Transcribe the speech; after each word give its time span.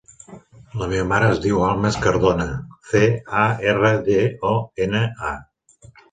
La 0.83 0.85
meva 0.91 1.01
mare 1.09 1.25
es 1.33 1.41
diu 1.41 1.59
Almas 1.65 1.99
Cardona: 2.05 2.47
ce, 2.91 3.01
a, 3.41 3.43
erra, 3.73 3.91
de, 4.07 4.17
o, 4.53 4.55
ena, 4.87 5.03
a. 5.33 5.91